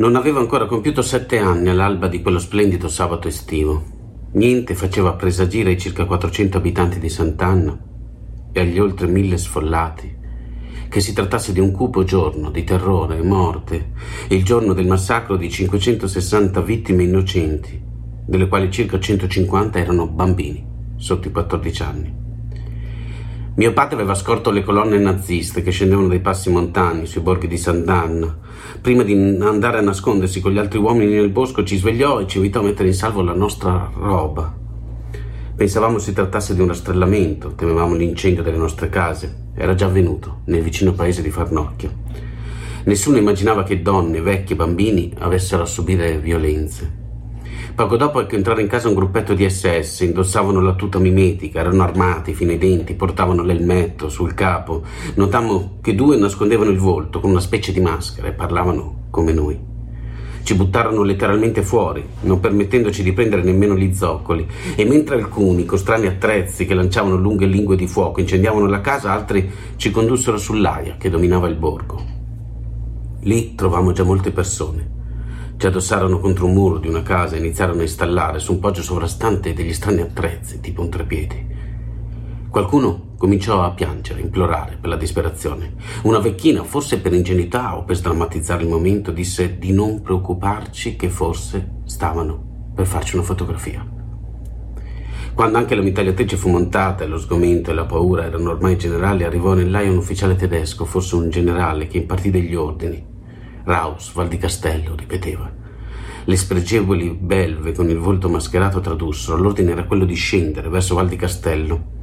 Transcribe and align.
Non 0.00 0.16
aveva 0.16 0.40
ancora 0.40 0.64
compiuto 0.64 1.02
sette 1.02 1.36
anni 1.36 1.68
all'alba 1.68 2.08
di 2.08 2.22
quello 2.22 2.38
splendido 2.38 2.88
sabato 2.88 3.28
estivo. 3.28 3.84
Niente 4.32 4.74
faceva 4.74 5.12
presagire 5.12 5.68
ai 5.68 5.78
circa 5.78 6.06
400 6.06 6.56
abitanti 6.56 6.98
di 6.98 7.10
Sant'Anna 7.10 7.78
e 8.50 8.60
agli 8.60 8.78
oltre 8.78 9.06
mille 9.06 9.36
sfollati 9.36 10.16
che 10.88 11.00
si 11.00 11.12
trattasse 11.12 11.52
di 11.52 11.60
un 11.60 11.70
cupo 11.70 12.02
giorno 12.02 12.50
di 12.50 12.64
terrore 12.64 13.18
e 13.18 13.22
morte, 13.22 13.92
il 14.30 14.42
giorno 14.42 14.72
del 14.72 14.86
massacro 14.86 15.36
di 15.36 15.50
560 15.50 16.62
vittime 16.62 17.02
innocenti, 17.02 17.80
delle 18.26 18.48
quali 18.48 18.72
circa 18.72 18.98
150 18.98 19.78
erano 19.78 20.08
bambini 20.08 20.66
sotto 20.96 21.28
i 21.28 21.30
14 21.30 21.82
anni. 21.82 22.19
Mio 23.60 23.74
padre 23.74 23.96
aveva 23.96 24.14
scorto 24.14 24.50
le 24.50 24.62
colonne 24.62 24.96
naziste 24.96 25.60
che 25.60 25.70
scendevano 25.70 26.08
dai 26.08 26.20
passi 26.20 26.48
montani 26.48 27.04
sui 27.04 27.20
borghi 27.20 27.46
di 27.46 27.58
Sant'Anna. 27.58 28.38
Prima 28.80 29.02
di 29.02 29.12
andare 29.12 29.76
a 29.76 29.82
nascondersi 29.82 30.40
con 30.40 30.52
gli 30.52 30.56
altri 30.56 30.78
uomini 30.78 31.12
nel 31.12 31.28
bosco 31.28 31.62
ci 31.62 31.76
svegliò 31.76 32.20
e 32.20 32.26
ci 32.26 32.38
invitò 32.38 32.60
a 32.60 32.62
mettere 32.62 32.88
in 32.88 32.94
salvo 32.94 33.20
la 33.20 33.34
nostra 33.34 33.90
roba. 33.94 34.50
Pensavamo 35.54 35.98
si 35.98 36.14
trattasse 36.14 36.54
di 36.54 36.62
un 36.62 36.68
rastrellamento, 36.68 37.52
temevamo 37.54 37.96
l'incendio 37.96 38.42
delle 38.42 38.56
nostre 38.56 38.88
case. 38.88 39.48
Era 39.54 39.74
già 39.74 39.84
avvenuto 39.84 40.40
nel 40.46 40.62
vicino 40.62 40.94
paese 40.94 41.20
di 41.20 41.30
Farnocchio. 41.30 41.92
Nessuno 42.84 43.18
immaginava 43.18 43.62
che 43.62 43.82
donne, 43.82 44.22
vecchi 44.22 44.54
e 44.54 44.56
bambini 44.56 45.12
avessero 45.18 45.64
a 45.64 45.66
subire 45.66 46.18
violenze. 46.18 46.99
Poco 47.80 47.96
dopo 47.96 48.20
ecco 48.20 48.34
entrare 48.34 48.60
in 48.60 48.68
casa 48.68 48.88
un 48.88 48.94
gruppetto 48.94 49.32
di 49.32 49.48
SS, 49.48 50.00
indossavano 50.00 50.60
la 50.60 50.74
tuta 50.74 50.98
mimetica, 50.98 51.60
erano 51.60 51.82
armati 51.82 52.34
fino 52.34 52.50
ai 52.50 52.58
denti, 52.58 52.92
portavano 52.92 53.42
l'elmetto 53.42 54.10
sul 54.10 54.34
capo. 54.34 54.82
Notammo 55.14 55.78
che 55.80 55.94
due 55.94 56.18
nascondevano 56.18 56.68
il 56.68 56.76
volto 56.76 57.20
con 57.20 57.30
una 57.30 57.40
specie 57.40 57.72
di 57.72 57.80
maschera 57.80 58.28
e 58.28 58.32
parlavano 58.32 59.04
come 59.08 59.32
noi. 59.32 59.58
Ci 60.42 60.54
buttarono 60.56 61.02
letteralmente 61.02 61.62
fuori, 61.62 62.04
non 62.20 62.38
permettendoci 62.38 63.02
di 63.02 63.14
prendere 63.14 63.42
nemmeno 63.42 63.74
gli 63.74 63.94
zoccoli, 63.94 64.46
e 64.76 64.84
mentre 64.84 65.16
alcuni, 65.16 65.64
con 65.64 65.78
strani 65.78 66.06
attrezzi 66.06 66.66
che 66.66 66.74
lanciavano 66.74 67.16
lunghe 67.16 67.46
lingue 67.46 67.76
di 67.76 67.86
fuoco, 67.86 68.20
incendiavano 68.20 68.66
la 68.66 68.82
casa, 68.82 69.10
altri 69.10 69.50
ci 69.76 69.90
condussero 69.90 70.36
sull'aia 70.36 70.96
che 70.98 71.08
dominava 71.08 71.48
il 71.48 71.56
borgo. 71.56 72.04
Lì 73.20 73.54
trovammo 73.54 73.92
già 73.92 74.04
molte 74.04 74.32
persone 74.32 74.98
ci 75.60 75.66
addossarono 75.66 76.20
contro 76.20 76.46
un 76.46 76.54
muro 76.54 76.78
di 76.78 76.88
una 76.88 77.02
casa 77.02 77.36
e 77.36 77.38
iniziarono 77.38 77.80
a 77.80 77.82
installare 77.82 78.38
su 78.38 78.52
un 78.52 78.60
poggio 78.60 78.80
sovrastante 78.80 79.52
degli 79.52 79.74
strani 79.74 80.00
attrezzi, 80.00 80.58
tipo 80.58 80.80
un 80.80 80.88
trepiedi. 80.88 81.46
Qualcuno 82.48 83.08
cominciò 83.18 83.62
a 83.62 83.72
piangere, 83.72 84.22
implorare 84.22 84.78
per 84.80 84.88
la 84.88 84.96
disperazione. 84.96 85.74
Una 86.04 86.18
vecchina, 86.18 86.64
forse 86.64 86.98
per 86.98 87.12
ingenuità 87.12 87.76
o 87.76 87.84
per 87.84 87.96
sdrammatizzare 87.96 88.62
il 88.62 88.70
momento, 88.70 89.10
disse 89.10 89.58
di 89.58 89.70
non 89.70 90.00
preoccuparci 90.00 90.96
che 90.96 91.10
forse 91.10 91.82
stavano 91.84 92.70
per 92.74 92.86
farci 92.86 93.16
una 93.16 93.24
fotografia. 93.24 93.86
Quando 95.34 95.58
anche 95.58 95.74
la 95.74 95.82
mitragliatrice 95.82 96.38
fu 96.38 96.48
montata 96.48 97.04
e 97.04 97.06
lo 97.06 97.18
sgomento 97.18 97.70
e 97.70 97.74
la 97.74 97.84
paura 97.84 98.24
erano 98.24 98.48
ormai 98.48 98.78
generali, 98.78 99.24
arrivò 99.24 99.52
nell'aia 99.52 99.90
un 99.90 99.98
ufficiale 99.98 100.36
tedesco, 100.36 100.86
forse 100.86 101.16
un 101.16 101.28
generale, 101.28 101.86
che 101.86 101.98
impartì 101.98 102.30
degli 102.30 102.54
ordini. 102.54 103.09
Raus, 103.70 104.12
Val 104.14 104.26
di 104.26 104.36
Castello, 104.36 104.96
ripeteva. 104.96 105.48
Le 106.24 106.36
spregevoli 106.36 107.10
belve 107.10 107.70
con 107.70 107.88
il 107.88 107.98
volto 107.98 108.28
mascherato 108.28 108.80
tradussero. 108.80 109.36
L'ordine 109.36 109.70
era 109.70 109.84
quello 109.84 110.04
di 110.04 110.14
scendere 110.14 110.68
verso 110.68 110.96
Val 110.96 111.08
di 111.08 111.14
Castello. 111.14 111.98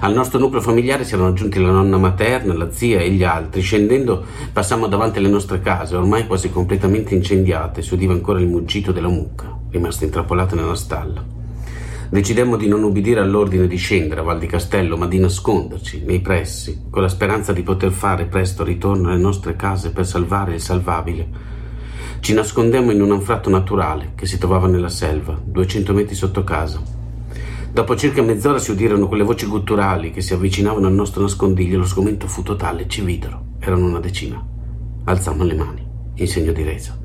Al 0.00 0.14
nostro 0.14 0.38
nucleo 0.38 0.62
familiare 0.62 1.04
si 1.04 1.12
erano 1.12 1.28
aggiunti 1.28 1.60
la 1.60 1.70
nonna 1.70 1.98
materna, 1.98 2.54
la 2.54 2.72
zia 2.72 3.00
e 3.00 3.10
gli 3.10 3.24
altri. 3.24 3.60
Scendendo 3.60 4.24
passammo 4.54 4.86
davanti 4.86 5.18
alle 5.18 5.28
nostre 5.28 5.60
case, 5.60 5.96
ormai 5.96 6.26
quasi 6.26 6.48
completamente 6.48 7.14
incendiate. 7.14 7.82
Si 7.82 7.92
udiva 7.92 8.14
ancora 8.14 8.40
il 8.40 8.48
muggito 8.48 8.90
della 8.90 9.08
mucca, 9.08 9.54
rimasta 9.68 10.04
intrappolata 10.04 10.56
nella 10.56 10.74
stalla. 10.74 11.41
Decidemmo 12.12 12.58
di 12.58 12.68
non 12.68 12.82
ubbidire 12.82 13.20
all'ordine 13.20 13.66
di 13.66 13.76
scendere 13.76 14.20
a 14.20 14.22
Val 14.22 14.38
di 14.38 14.46
Castello, 14.46 14.98
ma 14.98 15.06
di 15.06 15.18
nasconderci 15.18 16.02
nei 16.04 16.20
pressi, 16.20 16.82
con 16.90 17.00
la 17.00 17.08
speranza 17.08 17.54
di 17.54 17.62
poter 17.62 17.90
fare 17.90 18.26
presto 18.26 18.62
ritorno 18.64 19.08
alle 19.08 19.18
nostre 19.18 19.56
case 19.56 19.92
per 19.92 20.06
salvare 20.06 20.52
il 20.52 20.60
salvabile. 20.60 21.26
Ci 22.20 22.34
nascondemmo 22.34 22.90
in 22.90 23.00
un 23.00 23.12
anfratto 23.12 23.48
naturale 23.48 24.12
che 24.14 24.26
si 24.26 24.36
trovava 24.36 24.66
nella 24.66 24.90
selva, 24.90 25.40
200 25.42 25.94
metri 25.94 26.14
sotto 26.14 26.44
casa. 26.44 26.82
Dopo 27.72 27.96
circa 27.96 28.20
mezz'ora 28.20 28.58
si 28.58 28.72
udirono 28.72 29.08
quelle 29.08 29.24
voci 29.24 29.46
gutturali 29.46 30.10
che 30.10 30.20
si 30.20 30.34
avvicinavano 30.34 30.86
al 30.86 30.92
nostro 30.92 31.22
nascondiglio. 31.22 31.78
Lo 31.78 31.86
sgomento 31.86 32.26
fu 32.26 32.42
totale, 32.42 32.88
ci 32.88 33.00
videro. 33.00 33.54
Erano 33.58 33.86
una 33.86 34.00
decina. 34.00 34.38
Alzammo 35.04 35.44
le 35.44 35.54
mani, 35.54 35.86
in 36.16 36.28
segno 36.28 36.52
di 36.52 36.62
resa. 36.62 37.01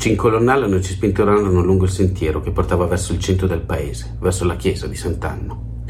Ci 0.00 0.08
incolonnarono 0.08 0.76
e 0.76 0.80
ci 0.80 0.94
spintellarono 0.94 1.62
lungo 1.62 1.84
il 1.84 1.90
sentiero 1.90 2.40
che 2.40 2.52
portava 2.52 2.86
verso 2.86 3.12
il 3.12 3.18
centro 3.18 3.46
del 3.46 3.60
paese, 3.60 4.16
verso 4.18 4.46
la 4.46 4.56
chiesa 4.56 4.86
di 4.86 4.96
Sant'Anno. 4.96 5.82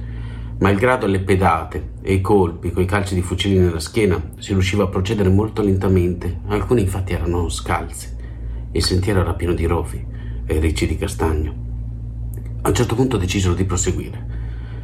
Malgrado 0.59 1.06
le 1.06 1.21
pedate 1.21 1.93
e 2.03 2.15
i 2.15 2.21
colpi 2.21 2.72
coi 2.72 2.87
calci 2.87 3.15
di 3.15 3.22
fucili 3.22 3.56
nella 3.56 3.78
schiena, 3.78 4.21
si 4.38 4.50
riusciva 4.50 4.82
a 4.82 4.88
procedere 4.88 5.28
molto 5.28 5.62
lentamente. 5.62 6.41
Alcuni 6.48 6.81
infatti 6.81 7.12
erano 7.12 7.48
scalzi. 7.48 8.09
Il 8.72 8.82
sentiero 8.82 9.21
era 9.21 9.34
pieno 9.34 9.54
di 9.54 9.65
rovi 9.65 10.04
e 10.44 10.59
ricci 10.59 10.88
di 10.88 10.97
castagno. 10.97 11.54
A 12.62 12.69
un 12.69 12.75
certo 12.75 12.97
punto 12.97 13.16
decisero 13.16 13.54
di 13.54 13.65
proseguire, 13.65 14.27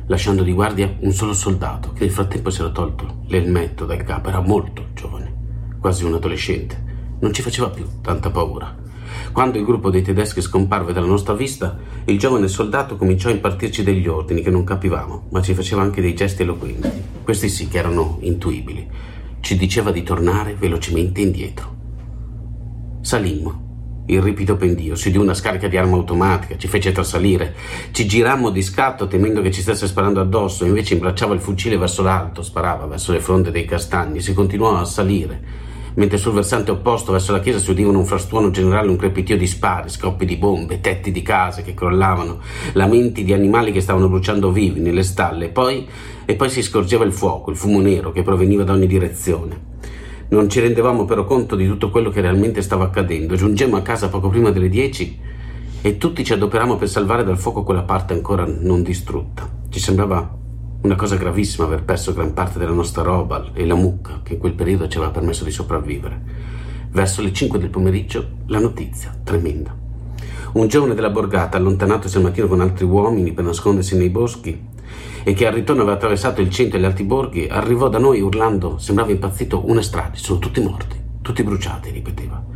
lasciando 0.07 0.45
di 0.45 0.53
guardia 0.53 0.99
un 1.01 1.11
solo 1.11 1.33
soldato 1.33 1.93
che 1.93 2.05
nel 2.05 2.13
frattempo 2.13 2.51
si 2.51 2.61
era 2.61 2.71
tolto 2.71 3.23
l'elmetto 3.27 3.87
dal 3.87 4.05
capo. 4.05 4.29
Era 4.29 4.41
molto 4.41 4.91
giovane, 4.95 5.35
quasi 5.81 6.05
un 6.05 6.15
adolescente. 6.15 6.81
Non 7.19 7.33
ci 7.33 7.43
faceva 7.43 7.71
più 7.71 7.85
tanta 8.03 8.31
paura. 8.31 8.85
Quando 9.33 9.59
il 9.59 9.65
gruppo 9.65 9.91
dei 9.91 10.03
tedeschi 10.03 10.41
scomparve 10.41 10.93
dalla 10.93 11.07
nostra 11.07 11.35
vista, 11.35 11.79
il 12.05 12.19
giovane 12.19 12.49
soldato 12.49 12.97
cominciò 12.97 13.29
a 13.29 13.33
impartirci 13.33 13.83
degli 13.83 14.07
ordini 14.07 14.43
che 14.43 14.51
non 14.51 14.65
capivamo, 14.65 15.29
ma 15.31 15.43
ci 15.43 15.55
faceva 15.55 15.83
anche 15.83 16.01
dei 16.01 16.15
gesti 16.15 16.43
eloquenti. 16.43 16.91
Questi 17.23 17.49
sì 17.49 17.69
che 17.69 17.79
erano 17.79 18.19
intuibili. 18.21 18.89
Ci 19.41 19.57
diceva 19.57 19.91
di 19.91 20.03
tornare 20.03 20.55
velocemente 20.55 21.21
indietro. 21.21 21.75
Salimmo. 23.03 23.65
Il 24.09 24.23
ripido 24.23 24.57
pendio 24.57 24.95
si 24.95 25.11
diù 25.11 25.21
una 25.21 25.35
scarica 25.35 25.67
di 25.67 25.77
arma 25.77 25.97
automatica, 25.97 26.57
ci 26.57 26.69
fece 26.69 26.93
trasalire. 26.93 27.55
Ci 27.91 28.07
girammo 28.07 28.51
di 28.51 28.63
scatto 28.63 29.09
temendo 29.09 29.43
che 29.43 29.51
ci 29.51 29.63
stesse 29.63 29.89
sparando 29.89 30.21
addosso, 30.21 30.65
invece 30.65 30.95
imbracciava 30.95 31.35
il 31.35 31.41
fucile 31.41 31.77
verso 31.77 32.03
l'alto, 32.03 32.43
sparava 32.43 32.87
verso 32.87 33.11
le 33.11 33.21
fronde 33.21 33.51
dei 33.51 33.65
castagni, 33.65 34.21
si 34.21 34.33
continuò 34.33 34.77
a 34.77 34.85
salire 34.85 35.66
mentre 35.97 36.19
sul 36.19 36.33
versante 36.33 36.71
opposto 36.71 37.13
verso 37.13 37.33
la 37.33 37.41
chiesa 37.41 37.59
si 37.59 37.71
udivano 37.71 37.99
un 37.99 38.07
frastuono 38.07 38.51
generale, 38.51 38.89
un 38.89 38.97
crepitio 38.97 39.37
di 39.37 39.47
spari, 39.47 39.89
scoppi 39.89 40.25
di 40.25 40.37
bombe, 40.37 40.81
tetti 40.81 41.11
di 41.11 41.23
case 41.23 41.63
che 41.63 41.75
crollavano, 41.75 42.41
lamenti 42.73 43.25
di 43.25 43.33
animali 43.33 43.73
che 43.73 43.81
stavano 43.81 44.09
bruciando 44.09 44.51
vivi 44.51 44.81
nelle 44.81 45.03
stalle, 45.03 45.49
poi, 45.49 45.87
e 46.25 46.35
poi 46.35 46.51
si 46.51 46.63
scorgeva 46.63 47.05
il 47.05 47.13
fuoco, 47.13 47.51
il 47.51 47.57
fumo 47.57 47.81
nero 47.81 48.13
che 48.13 48.23
proveniva 48.23 48.65
da 48.65 48.73
ogni 48.73 48.87
direzione. 48.87 49.75
Non 50.29 50.49
ci 50.49 50.61
rendevamo 50.61 51.05
però 51.05 51.25
conto 51.25 51.55
di 51.55 51.67
tutto 51.67 51.91
quello 51.91 52.11
che 52.11 52.21
realmente 52.21 52.61
stava 52.61 52.85
accadendo. 52.85 53.37
Giungemmo 53.37 53.77
a 53.77 53.83
casa 53.83 54.09
poco 54.09 54.29
prima 54.29 54.51
delle 54.51 54.69
dieci 54.69 55.19
e 55.81 55.99
tutti 55.99 56.25
ci 56.25 56.33
adoperammo 56.33 56.77
per 56.77 56.89
salvare 56.89 57.23
dal 57.23 57.39
fuoco 57.39 57.63
quella 57.63 57.83
parte 57.83 58.13
ancora 58.13 58.45
non 58.45 58.83
distrutta. 58.83 59.49
Ci 59.71 59.79
sembrava 59.79 60.36
una 60.87 60.95
cosa 60.95 61.17
gravissima 61.17 61.67
aver 61.67 61.83
perso 61.83 62.15
gran 62.15 62.33
parte 62.33 62.61
della 62.61 62.71
nostra 62.71 63.03
roba 63.03 63.47
e 63.53 63.67
la 63.67 63.75
mucca 63.75 64.21
che 64.23 64.35
in 64.35 64.39
quel 64.39 64.55
periodo 64.55 64.87
ci 64.87 64.99
aveva 64.99 65.11
permesso 65.11 65.43
di 65.43 65.51
sopravvivere. 65.51 66.23
Verso 66.91 67.23
le 67.23 67.33
5 67.33 67.59
del 67.59 67.71
pomeriggio 67.71 68.29
la 68.47 68.61
notizia, 68.61 69.13
tremenda. 69.25 69.77
Un 70.53 70.69
giovane 70.69 70.95
della 70.95 71.11
borgata, 71.11 71.57
allontanatosi 71.57 72.17
al 72.17 72.23
mattino 72.23 72.47
con 72.47 72.61
altri 72.61 72.85
uomini 72.85 73.33
per 73.33 73.43
nascondersi 73.43 73.97
nei 73.97 74.11
boschi 74.11 74.65
e 75.25 75.33
che 75.35 75.47
al 75.49 75.55
ritorno 75.55 75.83
aveva 75.83 75.97
attraversato 75.97 76.41
il 76.41 76.51
centro 76.51 76.79
e 76.79 76.81
gli 76.81 76.85
altri 76.85 77.03
borghi, 77.03 77.49
arrivò 77.51 77.89
da 77.89 77.99
noi 77.99 78.21
urlando, 78.21 78.79
sembrava 78.79 79.11
impazzito, 79.11 79.69
una 79.69 79.83
strada, 79.83 80.15
sono 80.15 80.39
tutti 80.39 80.61
morti, 80.61 80.97
tutti 81.21 81.43
bruciati, 81.43 81.91
ripeteva. 81.91 82.56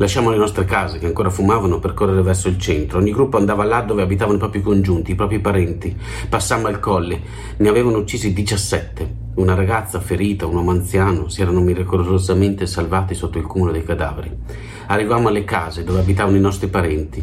Lasciamo 0.00 0.30
le 0.30 0.38
nostre 0.38 0.64
case 0.64 0.98
che 0.98 1.04
ancora 1.04 1.28
fumavano 1.28 1.78
per 1.78 1.92
correre 1.92 2.22
verso 2.22 2.48
il 2.48 2.58
centro. 2.58 3.00
Ogni 3.00 3.12
gruppo 3.12 3.36
andava 3.36 3.64
là 3.64 3.82
dove 3.82 4.00
abitavano 4.00 4.38
i 4.38 4.40
propri 4.40 4.62
congiunti, 4.62 5.10
i 5.10 5.14
propri 5.14 5.40
parenti. 5.40 5.94
Passammo 6.26 6.68
al 6.68 6.80
colle. 6.80 7.20
Ne 7.58 7.68
avevano 7.68 7.98
uccisi 7.98 8.32
17. 8.32 9.16
Una 9.34 9.52
ragazza 9.52 10.00
ferita, 10.00 10.46
un 10.46 10.54
uomo 10.54 10.70
anziano 10.70 11.28
si 11.28 11.42
erano 11.42 11.60
miracolosamente 11.60 12.64
salvati 12.64 13.14
sotto 13.14 13.36
il 13.36 13.44
cumulo 13.44 13.72
dei 13.72 13.84
cadaveri. 13.84 14.34
Arrivammo 14.86 15.28
alle 15.28 15.44
case 15.44 15.84
dove 15.84 16.00
abitavano 16.00 16.38
i 16.38 16.40
nostri 16.40 16.68
parenti. 16.68 17.22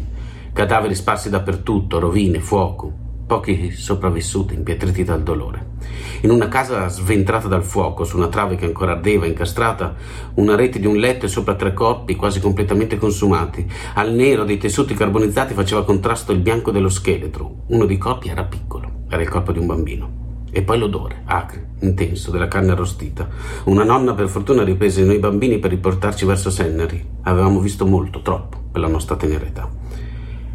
Cadaveri 0.53 0.93
sparsi 0.93 1.31
dappertutto, 1.31 1.97
rovine, 1.97 2.39
fuoco 2.39 3.05
pochi 3.27 3.71
sopravvissuti 3.71 4.53
impietriti 4.53 5.03
dal 5.03 5.21
dolore. 5.21 5.75
In 6.21 6.31
una 6.31 6.47
casa 6.47 6.87
sventrata 6.87 7.49
dal 7.49 7.63
fuoco, 7.63 8.05
su 8.05 8.15
una 8.15 8.29
trave 8.29 8.55
che 8.55 8.65
ancora 8.65 8.93
ardeva, 8.93 9.25
incastrata, 9.25 9.95
una 10.35 10.55
rete 10.55 10.79
di 10.79 10.87
un 10.87 10.95
letto 10.95 11.25
e 11.25 11.29
sopra 11.29 11.55
tre 11.55 11.73
corpi 11.73 12.15
quasi 12.15 12.39
completamente 12.39 12.97
consumati. 12.97 13.69
Al 13.95 14.13
nero 14.13 14.45
dei 14.45 14.57
tessuti 14.57 14.93
carbonizzati 14.93 15.53
faceva 15.53 15.83
contrasto 15.83 16.31
il 16.31 16.39
bianco 16.39 16.71
dello 16.71 16.89
scheletro. 16.89 17.63
Uno 17.67 17.85
dei 17.85 17.97
corpi 17.97 18.29
era 18.29 18.45
piccolo, 18.45 19.03
era 19.09 19.21
il 19.21 19.29
corpo 19.29 19.51
di 19.51 19.59
un 19.59 19.67
bambino. 19.67 20.25
E 20.49 20.61
poi 20.61 20.79
l'odore, 20.79 21.23
acre, 21.25 21.71
intenso, 21.81 22.31
della 22.31 22.47
carne 22.47 22.71
arrostita. 22.71 23.27
Una 23.65 23.83
nonna 23.83 24.13
per 24.13 24.29
fortuna 24.29 24.63
riprese 24.63 25.03
noi 25.03 25.19
bambini 25.19 25.59
per 25.59 25.71
riportarci 25.71 26.25
verso 26.25 26.49
Senneri. 26.49 27.05
Avevamo 27.23 27.59
visto 27.59 27.85
molto, 27.85 28.21
troppo, 28.21 28.57
per 28.71 28.81
la 28.81 28.87
nostra 28.87 29.17
tenera 29.17 29.45
età. 29.45 29.69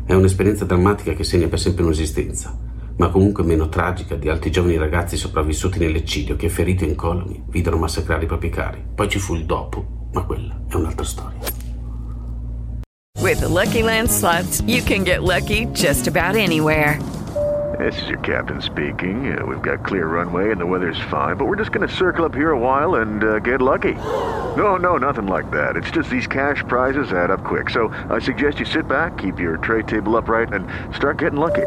È 0.04 0.14
un'esperienza 0.14 0.64
drammatica 0.64 1.12
che 1.12 1.22
segna 1.22 1.46
per 1.46 1.60
sempre 1.60 1.84
un'esistenza, 1.84 2.58
ma 2.96 3.08
comunque 3.08 3.42
meno 3.44 3.68
tragica 3.68 4.14
di 4.16 4.28
altri 4.28 4.50
giovani 4.50 4.76
ragazzi 4.76 5.16
sopravvissuti 5.16 5.78
nell'eccidio 5.78 6.36
che, 6.36 6.48
feriti 6.48 6.84
in 6.84 6.94
coloni, 6.94 7.42
videro 7.48 7.78
massacrare 7.78 8.24
i 8.24 8.26
propri 8.26 8.50
cari. 8.50 8.84
Poi 8.94 9.08
ci 9.08 9.18
fu 9.18 9.34
il 9.34 9.44
dopo, 9.44 10.08
ma 10.12 10.22
quella 10.22 10.60
è 10.68 10.74
un'altra 10.74 11.04
storia. 11.04 11.38
With 13.20 13.40
the 13.40 13.48
Lucky 13.48 13.82
Land 13.82 14.10
slots, 14.10 14.62
you 14.66 14.82
can 14.82 15.04
get 15.04 15.22
lucky 15.22 15.66
just 15.72 16.08
about 16.08 16.34
anywhere. 16.34 16.98
This 17.78 18.00
is 18.02 18.08
your 18.08 18.18
captain 18.18 18.60
speaking. 18.60 19.32
Uh, 19.32 19.46
we've 19.46 19.62
got 19.62 19.84
clear 19.84 20.06
runway 20.06 20.50
and 20.50 20.60
the 20.60 20.66
weather's 20.66 21.00
fine, 21.08 21.36
but 21.36 21.46
we're 21.46 21.56
just 21.56 21.72
going 21.72 21.86
to 21.86 21.94
circle 21.94 22.24
up 22.24 22.34
here 22.34 22.50
a 22.50 22.58
while 22.58 22.96
and 22.96 23.24
uh, 23.24 23.38
get 23.38 23.62
lucky. 23.62 23.94
No, 24.56 24.76
no, 24.76 24.98
nothing 24.98 25.26
like 25.26 25.50
that. 25.52 25.76
It's 25.76 25.90
just 25.90 26.10
these 26.10 26.26
cash 26.26 26.62
prizes 26.68 27.12
add 27.12 27.30
up 27.30 27.42
quick. 27.42 27.70
So 27.70 27.88
I 28.10 28.18
suggest 28.18 28.58
you 28.58 28.66
sit 28.66 28.86
back, 28.86 29.16
keep 29.16 29.40
your 29.40 29.56
tray 29.56 29.82
table 29.82 30.16
upright, 30.16 30.52
and 30.52 30.66
start 30.94 31.18
getting 31.18 31.40
lucky. 31.40 31.66